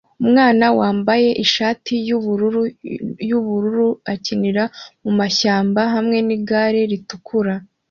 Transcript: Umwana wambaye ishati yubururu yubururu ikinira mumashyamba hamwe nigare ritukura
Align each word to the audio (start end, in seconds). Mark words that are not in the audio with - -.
Umwana 0.23 0.65
wambaye 0.79 1.29
ishati 1.45 1.93
yubururu 2.07 2.61
yubururu 3.29 3.87
ikinira 4.15 4.63
mumashyamba 5.03 5.81
hamwe 5.93 6.17
nigare 6.27 6.81
ritukura 6.91 7.53